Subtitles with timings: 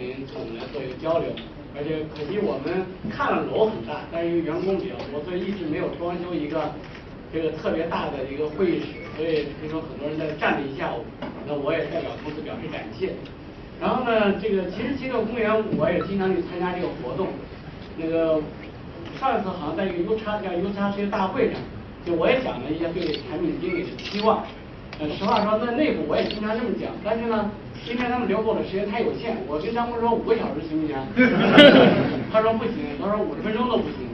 [0.00, 1.28] 非常热情的报名来三六零跟我们来做一个交流，
[1.76, 6.72] 而且可惜我们看了楼很大，但是因为员工比较多，所以一直没有装修一个
[7.30, 8.86] 这个特别大的一个会议室，
[9.16, 11.04] 所以听说很多人在站了一下午，
[11.46, 13.12] 那我也代表公司表示感谢。
[13.78, 17.28] 然后呢，这个其实极乐公园我也经常去参加这个活动，
[17.96, 18.40] 那个
[19.20, 21.60] 上一次好像在一个 U 叉叫 U 叉世界大会上，
[22.06, 24.44] 就我也讲了一些对产品经理的期望。
[25.08, 27.50] 实话说，在内部我也经常这么讲，但是呢，
[27.86, 30.96] 今天他们留给我的时间太有限，我跟张工说五个小时行不行？
[32.32, 34.08] 他说不行，他说五十分钟都不行。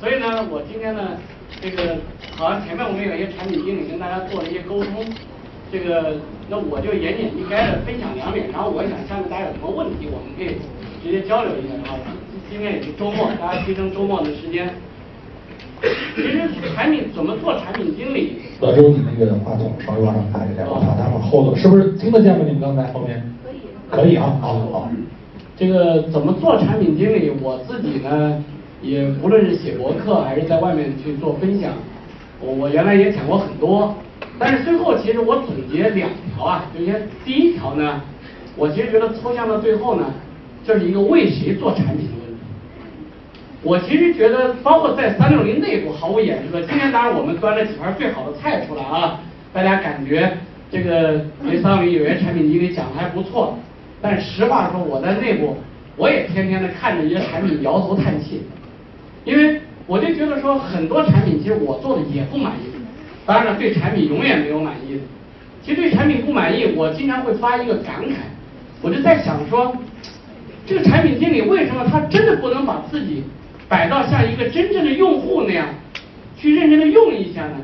[0.00, 1.16] 所以呢，我今天呢，
[1.60, 1.96] 这个
[2.36, 5.04] 好像前面我们有一些产品经理跟大家做了一些沟通。
[5.72, 6.16] 这个，
[6.48, 10.58] 那我就言简意赅的分享两点，然后我想下面大家有什么问题，我们可以
[11.02, 12.14] 直接交流一下，好吧？
[12.50, 14.74] 今天也是周末，大家牺牲周末的时间。
[16.16, 16.40] 其实
[16.74, 18.36] 产品怎么做产品经理？
[18.60, 22.44] 老周，你那个话筒稍微往上抬一点，我怕他们后头是不是听得见吗？
[22.46, 23.22] 你们刚才后面？
[23.44, 23.58] 可以。
[23.90, 24.88] 可以啊，好，好。
[25.56, 27.32] 这个怎么做产品经理？
[27.42, 28.42] 我自己呢，
[28.82, 31.72] 也不论是写博客还是在外面去做分享，
[32.40, 33.94] 我我原来也讲过很多。
[34.38, 38.00] 但是最后，其实我总结两条啊，就先第一条呢，
[38.56, 40.06] 我其实觉得抽象到最后呢，
[40.64, 42.08] 就是一个为谁做产品。
[43.64, 49.20] 我其实觉得，包括在三六零内部，毫无掩饰的，今天当然我们端了几盘最好的菜出来啊，
[49.54, 50.36] 大家感觉
[50.70, 53.58] 这个对三六零有些产品经理讲的还不错。
[54.02, 55.56] 但实话说，我在内部
[55.96, 58.42] 我也天天的看着一些产品摇头叹气，
[59.24, 62.68] 因为我就觉得说很多产品其实我做的也不满意。
[63.24, 65.00] 当然了，对产品永远没有满意的。
[65.62, 68.16] 其实对产品不满意，我经常会发一个感慨，
[68.82, 69.74] 我就在想说，
[70.66, 73.24] 这个产品经理为什么他真的不能把自己
[73.68, 75.68] 摆到像一个真正的用户那样，
[76.36, 77.56] 去认真的用一下呢？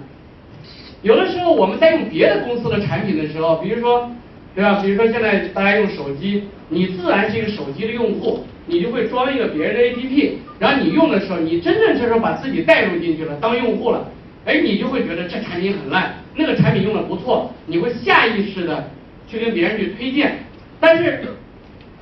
[1.03, 4.11] 有的时候我们在用别的公司的产品的时候，比如说，
[4.55, 4.81] 对吧？
[4.83, 14.11] 比如说现在大家用手机，你自然是一个手机的用户，你就会装一个别人的 APP，然后你用的时候，你真正这时候把自己带入进去了，当用户了。
[14.45, 18.91] 哎，你就会觉得这产品很烂，那个产品用的不错，你会下意识的
[19.29, 20.39] 去跟别人去推荐。
[20.81, 21.23] 但是，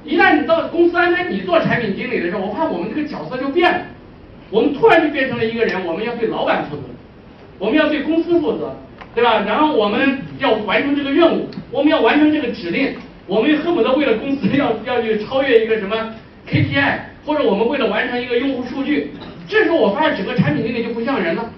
[0.04, 3.81] 一旦你到公司安排你做产品经理的时候，我怕我们这个角色就变了，
[4.50, 6.82] 我们突然就变成了一个人，我们要对老板负责，
[7.59, 8.75] 我们要对公司负责，
[9.14, 9.44] 对吧？
[9.47, 12.94] 然后我们要完成这个任务，我们要完成这个指令，
[13.26, 16.14] 我们恨不得为了公司要要去超越一个什么
[16.48, 19.10] KPI，或者我们为了完成一个用户数据，
[19.48, 21.50] 这时候我发现整个产品经理就不像人了。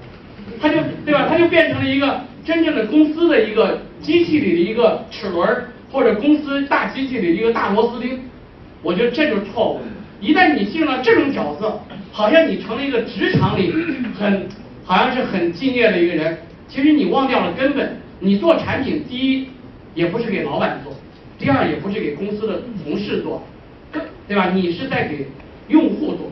[0.61, 1.27] 他就对吧？
[1.29, 5.47] 他就变成了一个真正的公司的一个机器里的一个齿轮，
[5.93, 8.19] 或者公司大机器里的一个大螺丝钉。
[8.83, 9.81] 我觉得这就是错误。
[10.21, 11.81] 一旦你进入了这种角色，
[12.13, 13.73] 好像你成了一个职场里
[14.19, 14.47] 很
[14.85, 17.97] 好像是很敬业的一个人，其实你忘掉了根本。
[18.21, 19.49] 你做产品，第一
[19.95, 20.93] 也不是给老板做，
[21.39, 23.43] 第二也不是给公司的同事做，
[24.29, 24.51] 对吧？
[24.55, 25.27] 你是在给
[25.69, 26.31] 用户做。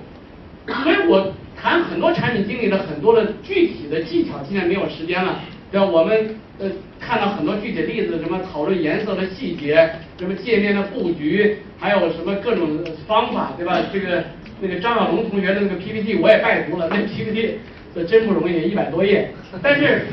[0.83, 1.33] 所以我。
[1.61, 5.41] 谈很多产品经理的很多的具体的技巧，今天没有时间了，
[5.73, 5.85] 对吧？
[5.85, 6.71] 我们呃
[7.01, 13.81] 看到很多具体例子，什么讨论颜色的细节，什么界面的布局，还有什么各种方法，对吧？
[13.93, 14.25] 这个
[14.61, 17.59] 那个张小龙同学的那个 PPT 我也拜读了，那 PPT
[17.95, 19.31] 这真不容易，一百多页。
[19.63, 20.07] 但是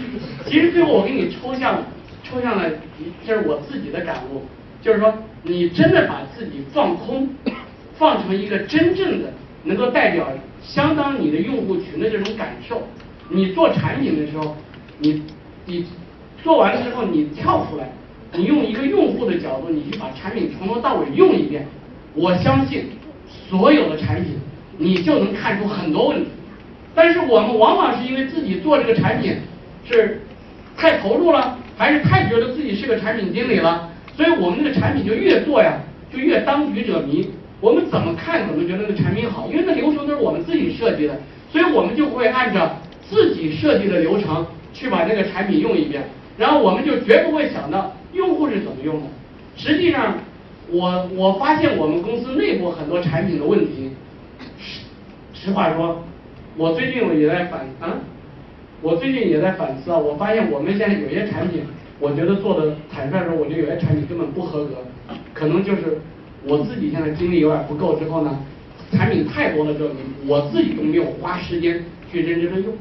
[0.46, 1.84] 其实最后我给你抽象
[2.24, 2.70] 抽象了，
[3.26, 4.44] 这是我自己的感悟，
[4.82, 7.28] 就是说你真的把自己放空，
[7.98, 9.34] 放成一个真正的
[9.64, 10.28] 能够代表。
[10.62, 12.88] 相当你的用户群的这种感受，
[13.30, 14.56] 你做产品的时候，
[14.98, 15.22] 你
[15.66, 15.86] 你
[16.44, 17.92] 做完了之后，你跳出来，
[18.34, 21.66] 你用一个用户的角度，你去把产品从头到尾用一遍，
[22.14, 22.86] 我相信
[23.28, 24.34] 所有的产品
[24.78, 26.30] 你就能看出很多问题。
[26.94, 29.38] 但是我们往往是因为自己做这个产品
[29.90, 30.22] 是
[30.78, 35.74] 太投入了，还是太觉得自己是个产品经理了，所以我们这个产品就越做呀，
[36.12, 37.30] 就越当局者迷。
[37.62, 41.18] 我们怎么看怎么觉得那个产品好，因为那流程都是我们自己设计的，
[41.52, 42.78] 所以我们就会按照
[43.10, 46.04] 自己设计的流程去把这个产品用一遍，
[46.38, 49.04] 然后我们就绝不会想到用户是怎么用的。
[49.56, 50.18] 实际上，
[50.72, 53.92] 我我发现我们公司内部很多产品的问题，
[54.60, 54.82] 实
[55.34, 56.04] 实话说，
[56.58, 58.00] 我最近也在反啊，
[58.82, 61.62] 我最近也在反思啊，我发现我们现在有些产品，
[62.00, 64.72] 我觉得做的坦率说，我觉得有些产品根本不合格，
[65.34, 66.00] 可能就是。
[66.48, 68.38] 我自己现在精力有点不够之后呢，
[68.92, 69.90] 产品太多了之后，
[70.28, 72.72] 我自己都没有花时间去认真的用。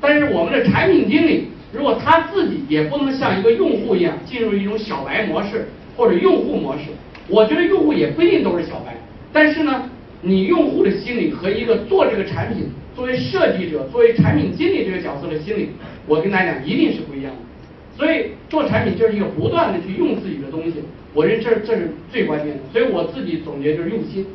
[0.00, 6.84] 但是我们的产品经理，如果他自己也不能像一个用户一样进入一种小白模式或者用户模式，
[7.28, 8.96] 我觉得用户也不一定都是小白。
[9.32, 9.88] 但是呢，
[10.22, 15.70] 你用户的心理和一个做这个产品作为设计者、作为产品经理这个角色的心理，
[16.06, 17.38] 我跟大家讲一定是不一样的。
[17.96, 20.82] 所以做产品就是一个不断的去用自己的东西，
[21.12, 22.60] 我认为这这是最关键的。
[22.72, 24.26] 所以我自己总结就是用心，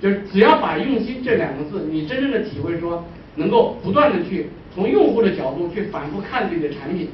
[0.00, 3.04] 就是只要把用心这两个字，你真正的体会说，
[3.38, 7.08] 能够不断的去从用户的角度去反复看自己的产品，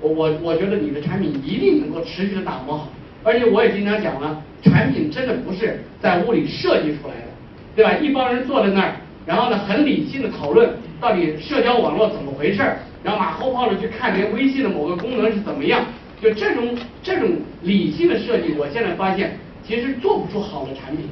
[0.00, 2.88] 我我我觉得你的产品一定能够持续的打磨好。
[3.24, 7.26] 而且我也经常讲了，产品真的不是在屋里设计出来的，
[7.74, 7.92] 对吧？
[7.94, 8.92] 一帮人坐在那儿，
[9.26, 10.70] 然后呢很理性的讨论
[11.00, 12.78] 到底社交网络怎么回事儿。
[13.04, 15.84] 然后马后炮的去看连微信的某个功能是怎么样，
[16.20, 17.30] 就这种这种
[17.62, 21.06] 理性的设计，我现在发现其实做不出好的产品，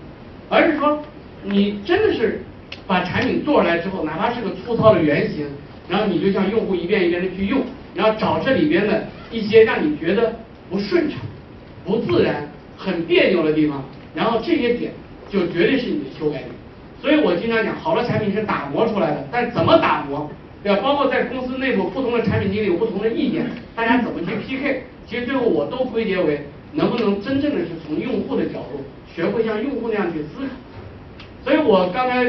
[0.49, 1.01] 而是说
[1.45, 2.43] 你真的是
[2.87, 5.47] 把产品做出来之后，哪怕是个粗糙的原型，
[5.89, 7.63] 然后你就像用户一遍一遍的去用，
[7.95, 10.35] 然后找这里边的一些让你觉得
[10.71, 11.19] 不顺畅、
[11.85, 13.85] 不自然、很别扭的地方，
[14.15, 14.93] 然后这些点
[15.29, 16.49] 就绝对是你的修改点。
[17.01, 20.31] 所以我经常讲，好的产品是打磨出来的，但怎么打磨？
[20.63, 20.81] 对吧？
[20.83, 23.47] 包括在公司内部，不同的产品经理有不同的意见，
[23.77, 24.83] 大家怎么去 PK？
[25.07, 26.41] 其实最后我都归结为
[26.73, 28.83] 能不能真正的是从用户的角度，
[29.15, 30.53] 学会像用户那样去思考。
[31.45, 32.25] 所以我刚才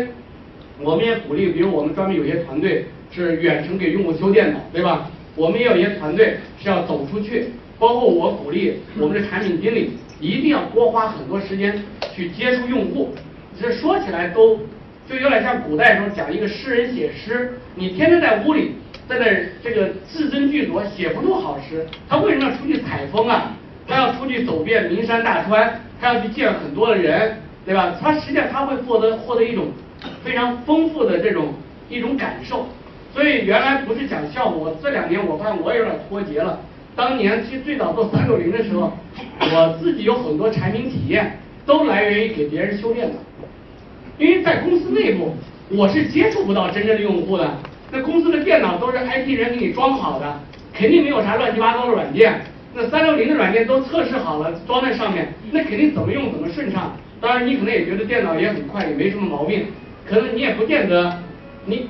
[0.82, 5.10] 我们也鼓励，比如我们专门有些团队是远程给用户修电脑，对吧？
[5.36, 11.84] 我们也有一些团队是要走出去，包括我鼓励我们的产品经理一定要多花很多时间
[12.16, 13.14] 去接触用户。
[13.60, 14.60] 这说起来都。
[15.10, 18.74] 就有点像古代时候讲一个诗人写诗，你天天在屋里，
[19.08, 19.26] 在那
[19.64, 21.86] 这个字斟句酌，写不出好诗。
[22.10, 23.56] 他为什么要出去采风啊？
[23.88, 27.96] 他要出去走遍名山大川，他要去见很多的人，对吧？
[28.02, 29.68] 他实际上他会获得获得一种
[30.28, 31.54] 非常丰富的这种
[31.90, 32.68] 一种感受。
[33.14, 36.60] 所以原来不是讲效果，这两年我发现我有点脱节了。
[36.96, 38.92] 当年其实最早做三六零的时候，
[39.40, 43.16] 我自己有很多产品体验都来源于给别人修电脑。
[44.18, 45.34] 因为在公司内部，
[45.70, 47.50] 我是接触不到真正的用户的。
[47.92, 50.40] 那公司的电脑都是 IT 人给你装好的，
[50.74, 52.42] 肯定没有啥乱七八糟的软件。
[52.74, 56.96] 那三六零的软件都测试好了，装在上面，那肯定怎么用怎么顺畅。
[57.22, 59.66] 当然，你可能也觉得电脑也很快，也没什么毛病。
[60.10, 61.20] 可能你也不见得，
[61.66, 61.90] 你。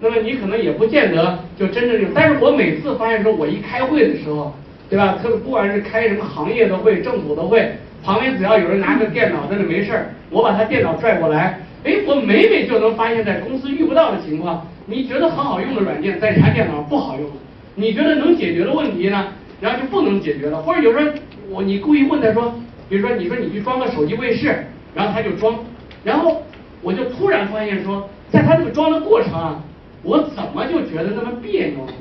[0.00, 2.10] 那么你可能也不见得就真正用。
[2.14, 4.52] 但是我每次发现说，我一开会的时候。
[4.90, 5.18] 对吧？
[5.22, 7.72] 特不管是开什么行业的会、政府的会，
[8.04, 17.26] 旁边只要有人拿个电脑在那没事儿，我把他电脑拽过来，哎，我每每就能发现，在公司遇不到的情况，你觉得很好用的软件，在人家电脑上不好用
[17.74, 19.28] 你觉得能解决的问题呢，
[19.62, 20.60] 然后就不能解决了。
[20.60, 21.10] 或者有时候
[21.48, 22.52] 我你故意问他说，
[22.90, 25.58] 比如说你说你去装个手机卫士，然后他就装，
[26.04, 26.42] 然后
[26.82, 29.62] 我就突然发现说，在他这个装的过程啊，
[30.02, 31.92] 我怎么就觉得那么别扭呢？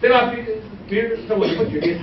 [0.00, 0.32] 对吧？
[0.34, 0.38] 比
[0.88, 1.98] 比如这我就不举例子。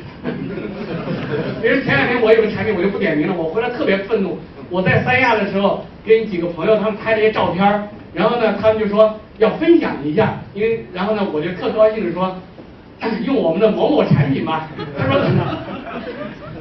[1.61, 3.33] 比如前两天我有个产品，我就不点名了。
[3.35, 4.37] 我回来特别愤怒。
[4.69, 12.37] 我在三亚的时候，跟几个朋友他们拍了一些照片然后呢，他们就说要分享一下，因为然后呢，我就特高兴的说，
[13.23, 14.69] 用我们的某某产品吧。
[14.97, 15.47] 他说怎么着？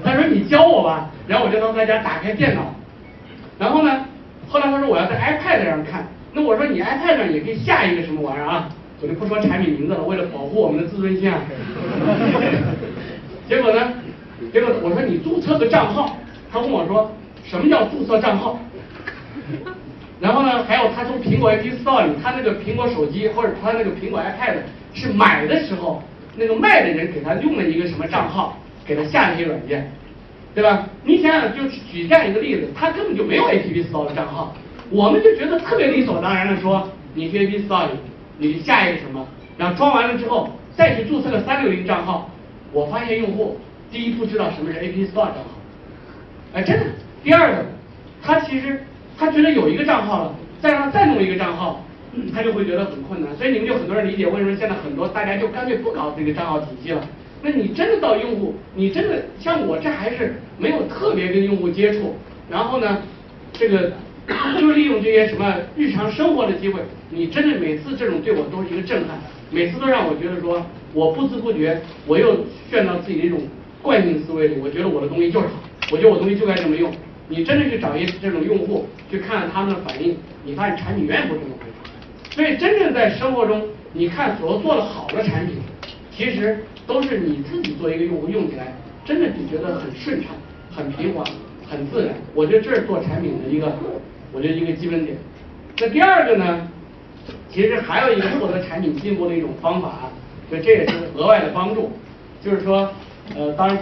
[0.05, 1.11] 他说你教我吧。
[1.27, 2.73] 然后我就让大家打开电脑，
[3.59, 4.05] 然后呢，
[4.49, 6.07] 后来他说我要在 iPad 上看。
[6.33, 8.69] 那我说你 iPad 上也可以下一个什么玩意儿啊？
[9.03, 11.41] 我就不说产品名字了，为了保护我们的自尊心啊。
[13.49, 13.93] 结果呢？
[14.53, 16.17] 结果我说你注册个账号，
[16.53, 17.11] 他问我说
[17.43, 18.59] 什么叫注册账号？
[20.21, 24.59] 然后呢，还有他从苹果 App Store 里，他那个苹果手机或者他那个苹果 iPad
[24.95, 26.03] 是买的时候，
[26.37, 29.91] 那个卖的人给他用了一个什么账号，给他下了一些软件，
[30.55, 30.89] 对吧？
[31.05, 34.55] 你想想，就举这样一个例子，他根本就没有 App Store 的账号，
[34.91, 37.93] 我们就觉得特别理所当然的说，你去 App Store 里。
[38.39, 39.27] 你下一个什么，
[39.57, 42.31] 然后装完了之后再去注册个三六零账号，
[42.71, 43.59] 我发现用户
[43.91, 45.57] 第一不知道什么是 App Store 账号，
[46.53, 46.85] 哎真的，
[47.25, 47.65] 第二个
[48.23, 48.85] 他其实
[49.17, 51.83] 他觉得有一个账号了，再让他再弄一个账号，
[52.35, 57.09] 他就会觉得很困难，所以你们就很多人理解为什么现在很多大家就干脆不搞这个账号体系了。
[57.43, 62.15] 那你真的到用户，你真的像我这还是没有特别跟用户接触，
[62.51, 63.03] 然后呢，
[63.53, 63.93] 这个。
[64.59, 66.81] 就利用这些什么日常生活的机会，
[67.11, 69.17] 你真的每次这种对我都是一个震撼，
[69.53, 70.61] 每次都让我觉得说，
[70.93, 73.39] 我不知不觉我又陷到自己的一种
[73.81, 75.53] 惯性思维里，我觉得我的东西就是好，
[75.93, 76.93] 我觉得我东西就该这么用。
[77.29, 81.91] 你真的去找一些这种用户，去看看他们的反应，你发现产品永远不是这么回事。
[82.37, 85.57] 所以真正在生活中，你看所做的好的产品，
[86.15, 88.75] 其实都是你自己做一个用户用起来，
[89.07, 90.33] 真的你觉得很顺畅、
[90.71, 91.25] 很平滑、
[91.67, 92.15] 很自然。
[92.35, 93.73] 我觉得这是做产品的一个。
[94.33, 95.17] 我觉得一个基本点。
[95.79, 96.69] 那第二个呢，
[97.49, 100.11] 其实还有一个获得产品进步的一种方法，
[100.51, 101.93] 就这也是额外的帮助。
[102.45, 102.93] 就是说，
[103.35, 103.79] 呃，当然，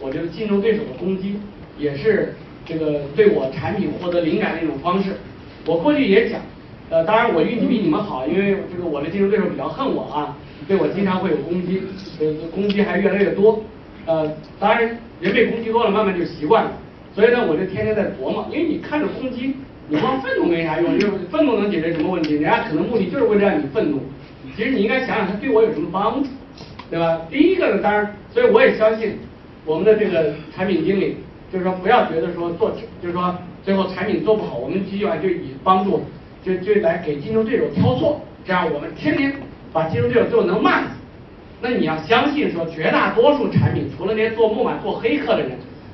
[0.00, 1.38] 我觉得竞争对手的攻击
[1.76, 2.34] 也是
[2.64, 5.10] 这个对我产品获得灵感的一种方式。
[5.66, 6.40] 我过去也讲，
[6.90, 10.36] 呃，当然我运气比你们好，因为这个我的竞争对手比较恨我啊，
[10.68, 11.82] 对我经常会有攻击，
[12.20, 13.62] 呃，攻击还越来越多。
[14.06, 16.72] 呃，当然人被攻击多了，慢慢就习惯了。
[17.14, 19.54] 所以呢，我就天天在琢磨，因为你看着攻击，
[19.88, 22.34] 你光愤怒没啥用，就是愤怒能解决什么问题？
[22.34, 24.00] 人家可能目的就是为了让你愤怒。
[24.54, 26.28] 其实你应该想想他对我有什么帮助，
[26.90, 27.22] 对吧？
[27.30, 29.18] 第一个呢，当然，所以我也相信
[29.64, 31.16] 我们的这个产品经理，
[31.50, 36.02] 就是说不要觉得说做，就是说最后产品做不好，我们继续啊就以帮助，
[36.44, 39.32] 就就来给竞争对手挑错，这样我们天天
[39.72, 40.88] 把竞争对手最后能骂死。
[41.62, 45.52] 那你要相信说，绝大多数产品，除了那些做木马、做黑客的人，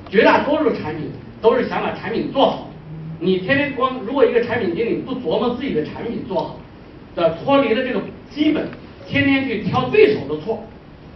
[0.09, 1.09] 绝大多数产品
[1.41, 2.67] 都是想把产品做好。
[3.21, 6.59] 你天天光，如果一个产品经理不琢磨自己的产品做好，
[7.15, 8.67] 的脱离了这个基本，
[9.07, 10.61] 天天去挑对手的错，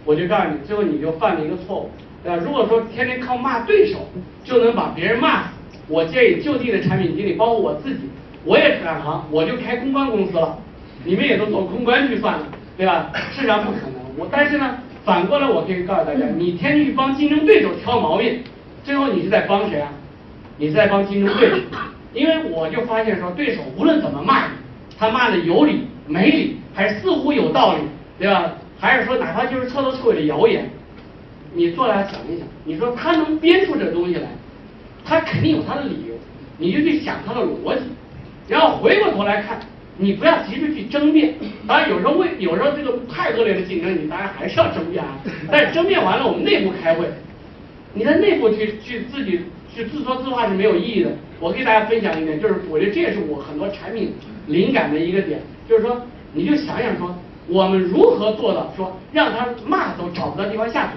[0.06, 1.90] 我就告诉你，最后你就犯了一个错误。
[2.24, 3.98] 呃，如果说天天靠骂对手
[4.42, 5.48] 就能把别人骂死，
[5.88, 8.08] 我建议就地的产品经理，包括我自己，
[8.46, 10.56] 我也转行，我就开公关公司了。
[11.04, 13.10] 你们也都做公关去算了，对吧？
[13.32, 13.94] 市场不可能。
[14.16, 18.40] 我但是呢，反过来我可以告诉大家，你天天去帮竞争对手挑毛病，
[18.84, 19.90] 最后你是在帮谁啊？
[20.56, 21.56] 你是在帮竞争对手。
[22.14, 24.52] 因为我就发现说，对手无论怎么骂你，
[24.98, 27.82] 他骂的有理没理，还是似乎有道理，
[28.18, 28.54] 对吧？
[28.78, 30.68] 还是说哪怕就是彻头彻尾的谣言，
[31.52, 34.28] 你坐下想一想，你说他能编出这东西来，
[35.04, 36.14] 他肯定有他的理由，
[36.58, 37.80] 你就去想他的逻辑，
[38.48, 39.58] 然后回过头来看，
[39.98, 41.34] 你不要急着去争辩。
[41.66, 45.18] 当然有时候为有时候这个太恶劣的竞争，你当然还是要争辩啊。
[45.50, 47.06] 但是争辩完了，我们内部开会，
[47.94, 49.40] 你在内部去去自己
[49.74, 51.10] 去自说自话是没有意义的。
[51.40, 54.12] 我给大家分享一点，就是我觉得这也是我很多产品
[54.46, 56.00] 灵感的一个点，就是说，
[56.32, 57.14] 你就想想说，
[57.48, 60.94] 我们如何做到说让他骂都找不到地方下嘴，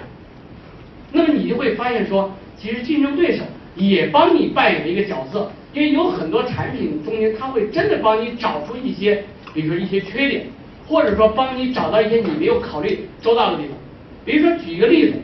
[1.12, 3.42] 那么你就会发现说，其实竞争对手
[3.74, 9.24] 也帮你扮演了一个角色，因为有很多产品中间他会真的帮你找出一些，
[9.54, 10.46] 比如说一些缺点，
[10.86, 13.76] 或者说帮你找到一些你没有考虑周到的地方，
[14.24, 15.14] 比如说举一个例子，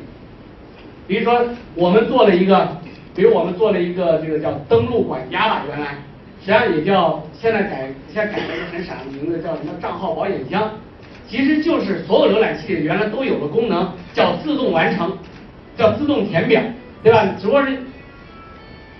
[1.06, 2.76] 比如说我们做了一个。
[3.16, 5.92] 比如我们做了一个这个叫登录管家吧，原来
[6.38, 10.70] 实际上也叫现在改现在改了一个很傻的名字，叫什么账号保险箱，
[11.26, 15.16] 其实就是所有浏览器原来都有的功能，叫自动完成，
[15.78, 16.60] 叫自动填表，
[17.02, 17.26] 对吧？
[17.40, 17.78] 只不过是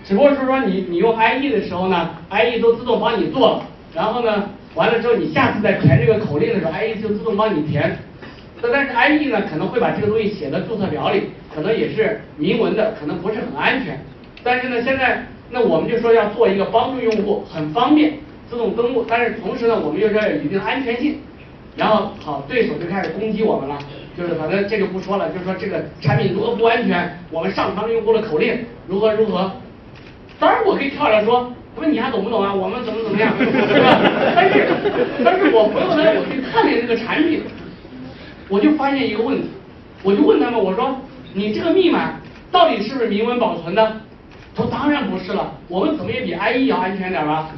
[0.07, 7.99] 只不过是说你你用 IE 的时候呢，IE 都自动帮你做了，然后呢完了之后你下次再填这个口令的时候，IE 就自动帮你填。
[8.63, 13.99] 但是 IE 呢可能会把这个东西写在注册表里，可能也是明文的，可能不是很安全。
[14.45, 18.13] 但是呢，现在那我们就说要做一个帮助用户很方便
[18.49, 21.19] 自动登录，但是同时呢，我们又要有一定安全性。
[21.77, 23.77] 然后好，对手就开始攻击我们了，
[24.17, 29.51] 就是反正这个不说了，就是说这个产品如何不安全，我们上传了用户的口令如何如何。
[30.39, 32.53] 当然我可以跳出来说，不是你还懂不懂啊？
[32.53, 34.01] 我们怎么怎么样，对吧？
[34.35, 34.67] 但是
[35.25, 37.43] 但是我回过头来我去看见这个产品。
[38.49, 39.49] 我就发现一个问题，
[40.05, 40.97] 我就问他们，我说
[41.35, 42.13] 你这个密码
[42.53, 44.01] 到底是不是明文保存的？
[44.55, 47.51] 他说当然不是了，我们怎么也比 IE 要安全点吧？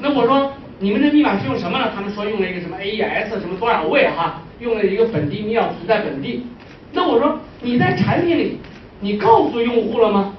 [0.00, 1.90] 那我说你们这密码是用什么呢？
[1.94, 6.46] 他们说用了一个什么 AES 什么多少位哈，用了一个本地密钥存在本地。
[6.92, 8.58] 那我说你在产品里
[9.00, 10.34] 你告诉用户了吗？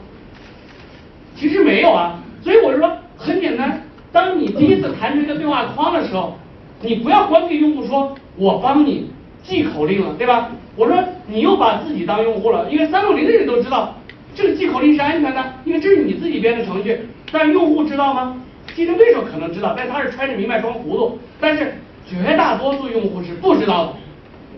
[1.42, 3.82] 其实没有啊，所以我说很简单，
[4.12, 6.38] 当你第一次弹出一个对话框的时候，
[6.82, 9.10] 你不要光给用户说我帮你。
[9.44, 10.52] 记口令了，对吧？
[10.76, 10.96] 我说
[11.26, 13.96] 你又把自己当用户了，因为三六零的人都知道
[14.36, 17.00] 这个记口令是安全的，因为这是你自己编的程序。
[17.32, 18.40] 但用户知道吗？
[18.76, 21.18] 竞争对手可能知道，但他是揣着明白装糊涂。
[21.40, 21.74] 但是
[22.08, 23.94] 绝大多数用户是不知道的。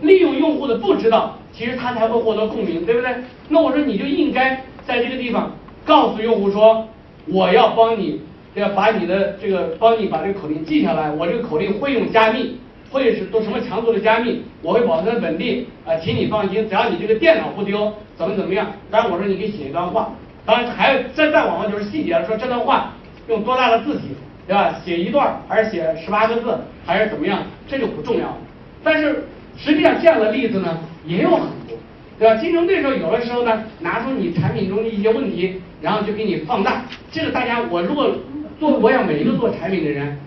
[0.01, 3.09] 利用用户的不知道，其实他才会获得共鸣，对不对？
[3.47, 5.49] 那我说你就应该在这个地方
[5.85, 6.87] 告诉用户说，
[7.27, 8.21] 我要帮你，
[8.55, 12.59] 要把你的这个帮你把这个口令记下来，我这个口令会用加密。
[12.91, 18.71] 会是都什么强度的加密，我会保存在本地啊，请你放心，只要你这个电脑不丢，怎么怎么样？
[18.91, 20.13] 当然我说你可以写一段话，
[20.45, 22.93] 当然还再再往后就是细节了，说这段话
[23.27, 24.09] 用多大的字体，
[24.45, 24.75] 对吧？
[24.85, 27.41] 写一段还是写十八个字还是怎么样？
[27.67, 28.37] 这就不重要了。
[28.83, 29.25] 但是
[29.57, 31.75] 实际上这样的例子呢也有很多，
[32.19, 32.35] 对吧？
[32.35, 36.85] 竞争对手有的时候呢拿出你产品中的一些问题，然后就给你放大。
[37.11, 38.15] 这个大家我如果
[38.59, 40.17] 做，我想每一个做产品的人，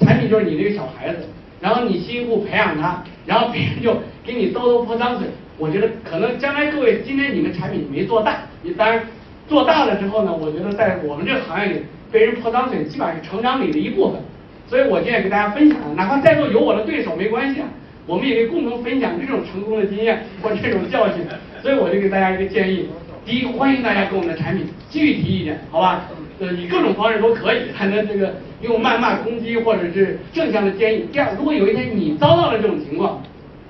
[0.00, 1.18] 产品就是你这个小孩子。
[1.60, 3.94] 然后你辛苦苦培养他，然后别人就
[4.24, 5.28] 给你兜兜泼脏水。
[5.58, 9.02] 我觉得可能将来各位今天你们产品没做大，你当然
[9.46, 14.20] 做大了之后呢，我觉得在我们这个行业里被人泼脏水，基本上是成长里的一部分。
[14.68, 17.68] 所以我今天给大家分享，哪怕在座有我的对手没关系啊，
[18.10, 21.24] 我们也可以共同分享这种成功的经验或这种教训。
[21.62, 22.88] 所以我就给大家一个建议：
[23.24, 26.06] 第一，欢迎大家给我们的产品具体一点，好吧？
[26.40, 31.06] 呃，以各种方式都可以，还能这个用谩骂攻击或者是正向的建议。
[31.12, 33.22] 第二，如果有一天你遭到了这种情况，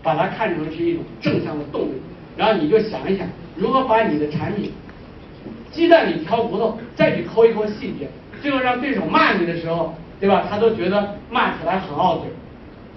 [0.03, 2.01] 把它看成是一种正向的动力，
[2.35, 4.73] 然后你就想一想，如何把你的产品
[5.71, 8.09] 鸡蛋里挑骨头，再去抠一抠细节，
[8.41, 10.47] 最后让对手骂你的时候，对吧？
[10.49, 12.31] 他都觉得骂起来很傲嘴。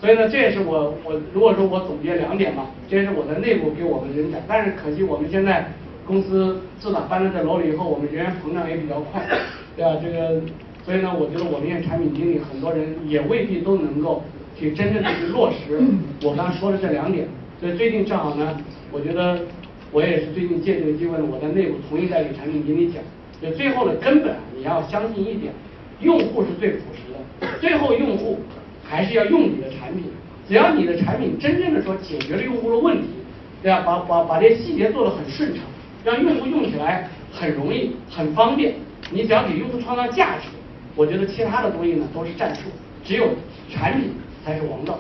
[0.04, 4.42] 所以呢，这也是我我如果说我总结两点吧，这也是我在内部给我们人讲。
[4.46, 5.66] 但是可惜我们现在
[6.06, 9.26] 公司自打搬到这楼里以后，我们人员膨胀也比较快，
[9.78, 9.96] 对吧？
[10.04, 10.42] 这个
[10.84, 14.22] 所以呢，我觉得我们现在产品经理很多人也未必都能够
[14.60, 15.80] 去真正的去落实
[16.22, 17.26] 我刚才说的这两点。
[17.62, 18.58] 所以最近正好呢，
[18.92, 19.40] 我觉得
[19.94, 23.02] 我也是最近借这个机会呢，我在内部同意在给产品经理讲，
[23.42, 25.54] 就最后的根本你要相信一点，
[26.02, 28.40] 用户是最朴实的，最后用户。
[28.94, 30.04] 还是要用你的产品，
[30.48, 33.08] 只要你的产品真正的说解决了用户的问题，
[33.64, 33.82] 对吧？
[33.84, 35.64] 把把把这些细节做得很顺畅，
[36.06, 38.76] 让用户用起来很容易、很方便。
[39.10, 40.50] 你只要给用户创造价值，
[40.96, 42.70] 我觉得其他的东西呢都是战术，
[43.04, 43.30] 只有
[43.68, 44.12] 产品
[44.46, 45.00] 才是王道。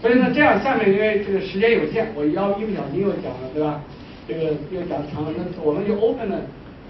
[0.00, 3.80] 所以呢，这样下面因为这个时间有限，我要一不小心又讲了，对吧？
[4.28, 6.38] 这个又讲长了，那我们就 open 了。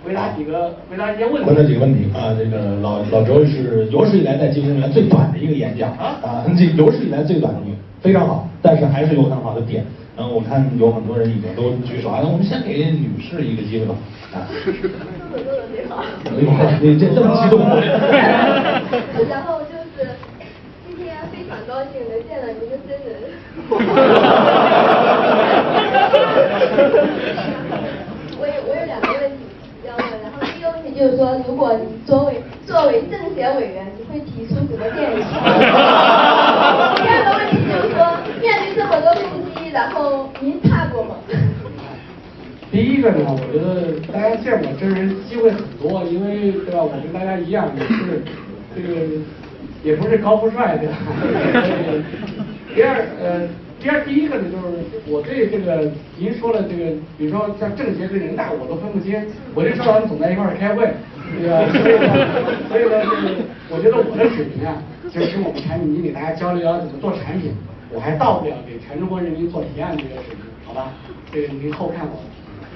[0.04, 1.48] 回答几个，回答一些问题。
[1.48, 9.84] 回答几个问题啊，这个老老周是有史以来在金公园最短的一个演讲啊啊， 这有史以来最短的一个，非常好，但是还是有很好的点。
[10.16, 13.94] 然后，我看有很多人已经都举手啊，那我们先给女士一个机会吧
[14.34, 14.46] 啊。
[14.52, 16.04] 说的挺好。
[16.80, 17.58] 你这这么激动。
[19.28, 20.06] 然后就是
[20.86, 23.10] 今天非常高兴能见到您的真人。
[28.38, 29.38] 我有我有两个问题。
[31.04, 35.20] 就是说，如果你作为作为政协委员，你会提出什么建议？
[36.96, 41.16] 第二个问题就是说，面对这么多攻击，然后您怕过吗？
[42.72, 46.82] 第一个呢，我觉得大家见我真人机会很多，因为对吧？
[46.82, 48.24] 我跟大家一样，也是
[48.74, 48.94] 这个
[49.82, 50.96] 也不是高富帅对吧？
[52.74, 53.46] 第二呃。
[53.78, 59.14] 第二，第一个呢，就是我对这个您说的这个，比如说像政协跟人大，我都分不清。
[59.54, 60.88] 我就知道他们总在一块儿开会，
[61.36, 61.60] 对吧？
[62.72, 63.04] 所以呢，这个
[63.68, 64.80] 我觉得我的水平啊，
[65.12, 67.52] 就是跟我们产品经理大家交流交流怎么做产品，
[67.92, 70.88] 我还到不了给全中国人民做提案这个水平，好吧？
[71.30, 72.24] 这个您后看我。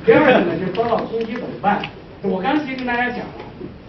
[0.04, 1.80] 第二个呢，就遭到攻击怎么办？
[2.22, 3.40] 我刚其实跟大家讲了，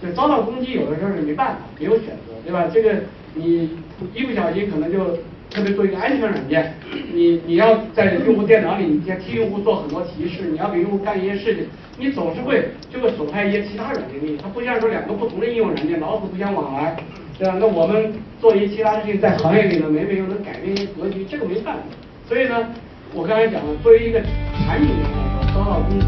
[0.01, 2.71] 就遭到攻击有的时候是没办法，没有选择，对吧？
[2.73, 2.95] 这个
[3.33, 3.69] 你
[4.15, 5.19] 一不小心可能就。
[5.49, 6.73] 特别做一个安全软件，
[7.13, 11.65] 你你要在用户电脑里，你先替用户做很多提示，你要给用户干一些事情，
[11.97, 14.37] 你总是会就会损害一些其他软件利益。
[14.41, 16.95] 它不像说两个不同的应用软件老死不相往来，
[17.37, 17.57] 对吧？
[17.59, 21.81] 那我们做一些其他事情，在行业里呢，每每又能改变一些格局，这个没办法。
[22.27, 22.69] 所以呢，
[23.13, 26.05] 我刚才讲了，作为一个产品来说，遭到攻击，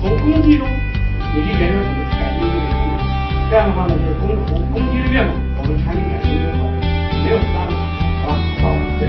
[0.00, 0.66] 从攻击中
[1.34, 2.98] 你去研究怎么改进这个功能，
[3.48, 4.34] 这样的话呢，就是攻
[4.74, 6.65] 攻击的越猛，我们产品改进越，好，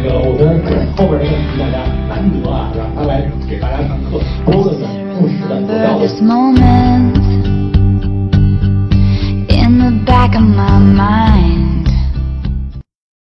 [0.03, 0.61] 这个我们
[0.95, 6.07] 后边的问题大家难得啊，让他来给大家上课，多问问务实的有料的。